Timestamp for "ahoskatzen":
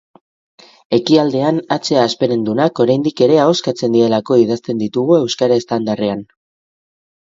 3.45-4.01